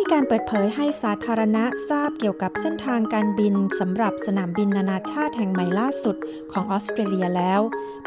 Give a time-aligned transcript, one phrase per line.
[0.00, 6.16] มีการเปิดเผยให้สาธารณะทราบเกี่ยวกับเส้นทางการบินสำหรับสนามบินนานาชาติแห่งใหม่ล่าสุด
[6.52, 7.60] ของออสเตรเลียแล้ว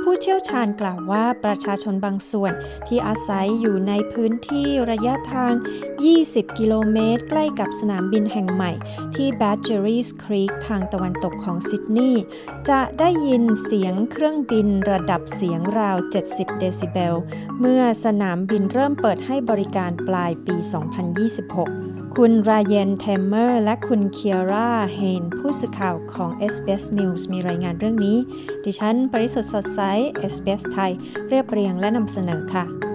[0.03, 2.53] ผู้เชี่ยวชาญกล่าวว่าประชาชนบางส่วน
[2.87, 5.53] ที่อาศัยอยู่ในพื้นที่ระยะทาง
[6.05, 8.71] 20 กิโลเมตร ใกล้กับสนามบินแห่งใหม่
[9.15, 12.23] ที่ Badgerys Creek ทางตะวันตกของซิดนีย์
[12.69, 15.97] จะได้ยินเสียงเครื่องบินระดับเสียงราว
[16.27, 17.15] 70 เดซิเบล
[17.59, 21.76] เมื่อสนามบินเริ่มเปิดให้บริการปลายปี 2026
[22.21, 28.17] คุณรายเยนเทมเมอร์ และคุณเคียร่าเฮนผู้สื่อข่าวของ SBS News มีรายงานเรื่องนี้
[28.63, 29.81] ดิฉันปริสุทธ์สดใส
[30.33, 30.91] SBS ไทย
[31.29, 32.86] เรียบเรียงและนำเสนอค่ะ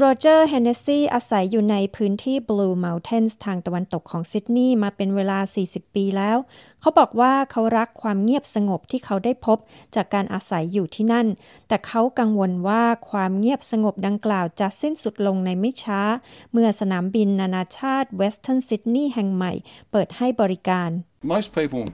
[0.00, 5.38] โรเจอร์เฮนเนซีอาศัยอยู่ในพื้นที่ Blue Mountains ทางตะวันตกของซิดนีย์มาเป็นเวลา
[5.68, 6.36] 40 ปีแล้ว
[6.80, 9.58] เขาบอกว่าเขารักความเงียบสงบที่เขาได้พบ
[9.94, 11.26] จากการอาศัยอยู่ที่นั่น
[11.68, 16.00] แต่เขากังวลว่าความเงียบสงบดังกล่าวจะสิ้นสุดลงในไม่ช้า
[16.52, 19.52] เมื่อสนามบินนานาชาติ Western Sydney แห่งใหม่
[19.90, 20.90] เปิดให้บริการ
[21.34, 21.84] Most people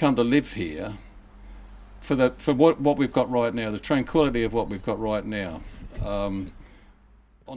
[0.00, 0.88] come to live here
[2.06, 4.98] for the for what what we've got right now the tranquility of what we've got
[5.12, 5.50] right now
[6.14, 6.34] um,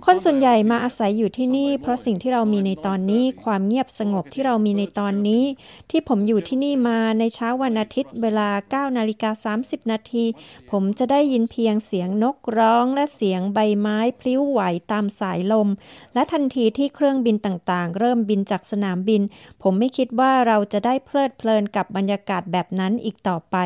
[0.05, 5.43] คนส่วนใหญ่มาอาศัยอยู่ที่นี่ เพราะสิ่งที่เรามีในตอนนี้ความเงียบสงบที่เรามีในตอนนี้
[5.89, 8.49] ที่ผมอยู่ที่นี่มาในเช้าวันอาทิตย์เวลา
[8.89, 10.25] 9 นาฬิกา 30 นาที
[10.71, 15.69] ผมจะได้ยินเพียงเสียงนกร้องและเสียงใบไม้พลิ้วไหวตามสายลม
[16.13, 19.21] และทันทีที่เครื่องบินต่างๆ เริ่มบินจากสนามบิน
[19.61, 23.57] ผมไม่คิดว่าเราจะได้เพลิดเพลินกับบรรยากาศแบบนั้นอีกต่อไป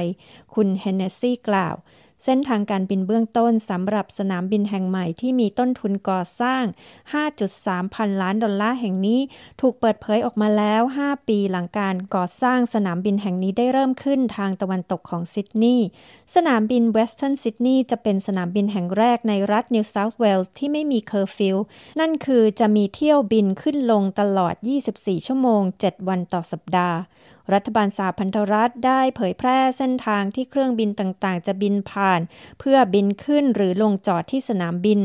[0.53, 1.75] คุณเฮนเนซี่กล่าว
[2.23, 6.63] เส้นทางการบินเบื้องต้นสำหรับสนามบินแห่งใหม่ที่มีต้นทุนก่อสร้าง
[7.29, 9.19] 5.3 พันล้านดอลลาร์แห่งนี้
[9.61, 15.87] ถูกเปิดเผยออกมาแล้ว 5 ปีหลังการก่อสร้างสนามบินแห่งนี้ได้เริ่มขึ้นทางตะวันตกของซิดนีย์
[16.35, 21.57] สนามบินเวสเทิร์นซิดนีย์จะเป็นสนามบินแห่งแรกในรัฐนิวเซาท์เวลส์ที่ไม่มีเคอร์ฟิว
[21.99, 24.53] นั่นคือจะมีเที่ยวบินขึ้นลงตลอด
[24.91, 26.97] 24 ชั่วโมง 7 วันต่อสัปดาห์
[27.53, 32.21] รัฐบาลสหพันธรัฐได้เผยแพร่เส้นทางที่เครื่องบินต่างๆ จะบินผ่าน
[32.59, 34.99] เพื่อบินขึ้นหรือลงจอดที่สนามบิน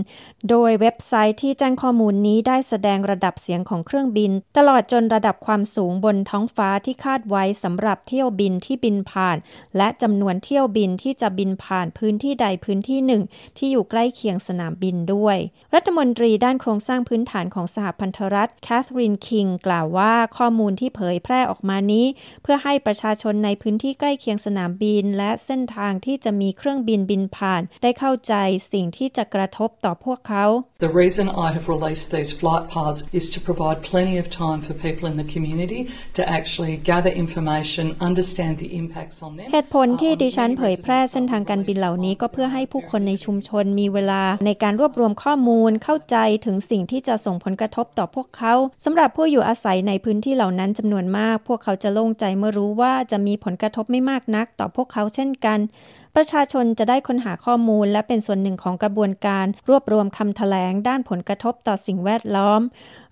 [0.51, 9.37] โดยเว็บไซต์ที่แจ้งข้อมูลนี้ได้แสดงระดับเสียงของเครื่องบิน ตลอดจนระดับความสูงบนท้องฟ้าที่คาดไว้สำหรับเที่ยวบินที่บินผ่าน
[9.77, 13.23] และจำนวนเที่ยวบินที่จะบินผ่านพื้นที่ใดพื้นที่หนึ่ง
[13.57, 15.37] ที่อยู่ใกล้เคียงสนามบินด้วย
[15.75, 22.07] รัฐมนตรีด้านโครงสร้างพื้นฐานของสหพันธรัฐแคทรีนคิงกล่าวว่าข้อมูลที่เผยแพร่ออกมานี้
[22.43, 28.35] เพื่อให้ประชาชนในพื้นที่ใกล้เคียงสนามบิน และเส้นทางที่จะมีเครื่องบินบินผ่าน ได้เข้าใจ
[28.73, 30.45] สิ่งที่จะกระทบต่อพวกเขา
[30.87, 34.75] The reason I have released these flight paths is to provide plenty of time for
[34.87, 35.81] people in the community
[36.19, 39.47] to actually gather information, understand the impacts on them.
[39.53, 46.17] เหตุผลที่ดิฉันเผยแพร่เส้นทางการบินเหล่านี้ก็เพื่อให้ผู้คนในชุมชนมีเวลา ในการรวบรวมข้อมูลเข้าใจ
[46.47, 48.55] ถึงสิ่งที่จะส่งผลกระทบต่อพวกเขา
[48.85, 55.59] สำหรับผู้อยู่อาศัยในพื้นที่เหล่านั้นจำนวนมาก พวกเขาจะโล่งใจเมื่อรู้ว่าจะมีผลกระทบไม่มากนักต่อพวกเขาเช่นกัน
[56.17, 62.61] ประชาชนจะได้ค้นหาข้อมูลและเป็นส่วนหนึ่งของกระบวนการ รวบรวมคำแถลงด้านผลกระทบต่อสิ่งแวดล้อม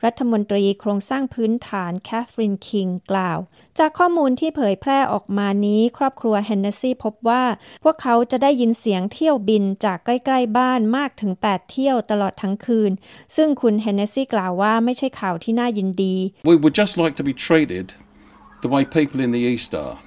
[0.05, 3.39] รัฐมนตรีโครงสร้างพื้นฐานแคทเธอรีนคิงกล่าว
[3.79, 7.45] จากข้อมูลที่เผยแพร่ออกมานี้ครอบครัวเฮนเนซี่พบว่า
[7.85, 12.93] พวกเขาจะได้ยินเสียงเที่ยวบินจากใกล้ ๆ บ้านมากถึง 8 เที่ยวตลอดทั้งคืน
[13.37, 16.15] ซึ่งคุณเฮนเนซี่กล่าวว่าไม่ใช่ข่าวที่น่ายินดี
[16.51, 17.87] We would just like to be treated
[18.63, 19.99] the way people in the East are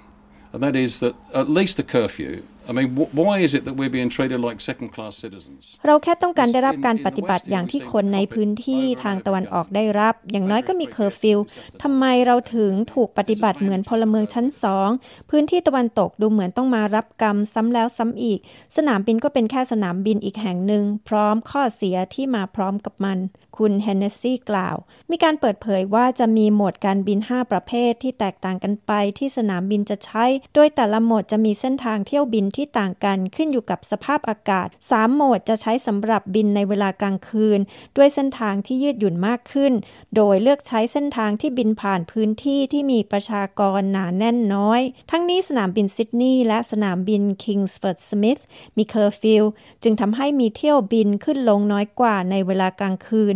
[0.51, 3.89] and that is that at least a curfew I mean, why is it that we're
[3.89, 5.63] being treated like second-class citizens?
[5.87, 11.39] เราแค่ต้องการได้รับการปฏิบัติอย่างที่คนในพื้นที่ทางตะวันออกได้รับ อย่างน้อยก็มีเคอร์ฟิว
[11.83, 14.89] ทำไมเราถึงถูกปฏิบัติเหมือนพลเมืองชั้นสอง
[15.29, 18.39] พื้นที่ตะวันตกดูเหมือนต้องมารับกรรมซ้ำแล้วซ้ำอีก
[18.77, 23.17] สนามบินก็เป็นแค่สนามบินอีกแห่งหนึ่ง พร้อมข้อเสียที่มาพร้อมกับมัน
[23.57, 24.75] คุณเฮนเนสซี่กล่าว
[25.11, 37.59] มีการเปิดเผยว่าจะมีโหมดการบิน 5 ประเภทที่แตกต่างกันไปที่สนามบินจะใช้ โดยแต่ละโหมดจะมีเส้นทางเที่ยวบินที่ต่างกันขึ้นอยู่กับสภาพอากาศ 3 โหมดจะใช้สำหรับบินในเวลากลางคืน
[37.97, 39.73] ด้วยเส้นทางที่ยืดหยุ่นมากขึ้น
[40.15, 48.41] โดยเลือกใช้เส้นทางที่บินผ่านพื้นที่ที่มีประชากรหนาแน่นน้อย ทั้งนี้สนามบินซิดนีย์และสนามบินคิงส์ฟอร์ดสมิธ
[48.77, 49.43] มีเคอร์ฟิว
[49.83, 53.35] จึงทำให้มีเที่ยวบินขึ้นลงน้อยกว่าในเวลากลางคืน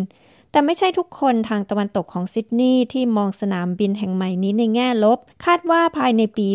[0.51, 6.47] แต่ไม่ใช่ทุกคนทางตะวันตกของซิดนีย์ที่มองสนามบินแห่งใหม่นี้ในแง่ลบ คาดว่าภายในปี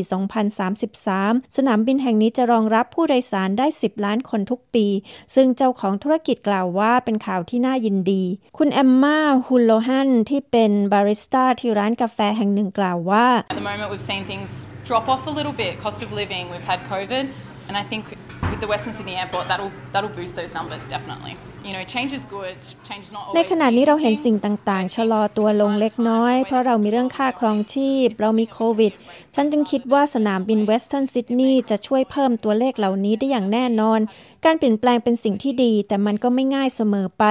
[0.74, 4.86] 2033 สนามบินแห่งนี้จะรองรับผู้โดยสารได้ 10 ล้านคนทุกปี
[5.34, 8.24] ซึ่งเจ้าของธุรกิจกล่าวว่าเป็นข่าวที่น่ายินดี
[8.58, 9.18] คุณแอมมา
[9.48, 14.50] ฮุลโลฮันที่เป็นบาริสต้าที่ร้านกาแฟแห่งหนึ่งกล่าวว่า At the moment, we've seen things
[14.88, 15.72] drop off a little bit.
[15.84, 17.24] Cost of living, we've had COVID,
[17.68, 18.02] and I think
[18.50, 21.34] with the Western Sydney Airport, that'll that'll boost those numbers definitely.
[21.68, 22.58] You know, change is good.
[22.88, 24.24] Change is not ใน always ขณะนี้เราเห็น easy.
[24.24, 28.92] สิ่งต่างๆ ชะลอตัวลงเล็กน้อย เพราะเรามีเรื่องค่าครองชีพ เรามีโควิด
[29.34, 34.00] ฉันจึงคิดว่าสนามบินเวสเทิร์นซิดนีย์จะช่วยเพิ่มตัวเลขเหล่านี้ได้อย่างแน่นอน
[34.44, 37.24] การเปลี่ยนแปลงเป็นสิ่งที่ดี แต่มันก็ไม่ง่ายเสมอไป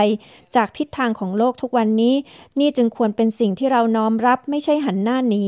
[0.55, 2.15] จากทิศทางของโลกทุกวันนี้
[2.59, 5.43] นี่จึงควรเป็นสิ่งที่เราน้อมรับไม่ใช่หันหน้าหนี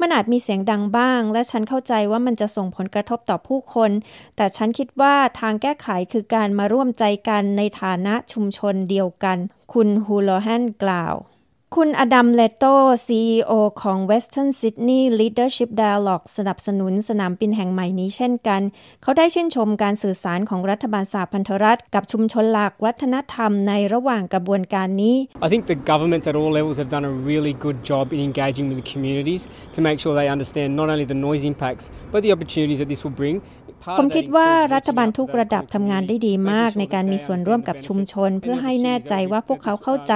[0.00, 3.90] มันอาจมีเสียงดังบ้าง และฉันเข้าใจว่ามันจะส่งผลกระทบต่อผู้คน
[4.36, 9.38] แต่ฉันคิดว่าทางแก้ไขคือการมาร่วมใจกันในฐานะชุมชนเดียวกัน
[9.72, 11.16] คุณฮูโลแฮนกล่าว
[11.78, 12.72] คุณอดัมเลโต้
[13.06, 13.52] CEO
[13.82, 18.60] ของ Western Sydney Leadership Dialogue สนับสนุนสนามบินแห่งใหม่นี้เช่นกัน
[19.02, 25.16] เขาได้ชื่นชมการสื่อสารของรัฐบาลสหพันธรัฐ กับชุมชนหลักวัฒนธรรมในระหว่างกระบวนการนี้
[25.46, 28.66] I think the governments at all levels have done a really good job in engaging
[28.70, 29.42] with the communities
[29.74, 33.02] to make sure they understand not only the noise impacts but the opportunities that this
[33.04, 33.36] will bring.
[33.98, 40.14] ผมคิดว่ารัฐบาลทุกระดับทำงานได้ดีมาก ในการมีส่วนร่วมกับชุมชน เพื่อให้แน่ใจว่าพวกเขาเข้าใจ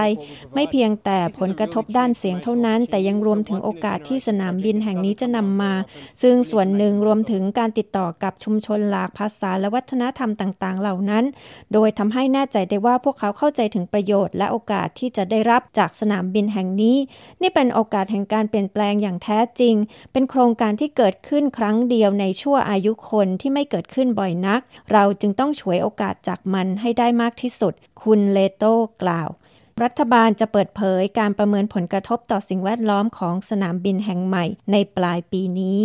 [0.54, 5.72] ไม่เพียงแต่ผลกระทบด้านเสียงเท่านั้น แต่ยังรวมถึงโอกาสที่สนามบินแห่งนี้จะนำมา
[6.22, 11.24] ซึ่งส่วนหนึ่งรวมถึงการติดต่อกับชุมชนหลากภาษาและวัฒนธรรมต่างๆ เหล่านั้น
[11.72, 16.96] โดยทำให้แน่ใจได้ว่าพวกเขาเข้าใจถึงประโยชน์ และโอกาสที่จะได้รับจากสนามบินแห่งนี้
[17.42, 19.74] นี่เป็นโอกาสแห่งการเปลี่ยนแปลงอย่างแท้จริง
[20.12, 24.60] เป็นโครงการที่เกิดขึ้นครั้งเดียวในชั่วอายุคนที่ไม่เกิดขึ้นบ่อยนัก
[24.92, 27.72] เราจึงต้องฉวยโอกาสจากมันให้ได้มากที่สุด
[28.02, 29.28] คุณเลโต้กล่าว
[29.82, 35.84] รัฐบาลจะเปิดเผยการประเมินผลกระทบต่อสิ่งแวดล้อมของสนามบินแห่งใหม่ในปลายปีนี้